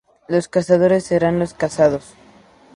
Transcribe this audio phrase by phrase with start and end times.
[0.27, 2.15] Los cazadores serán los cazados.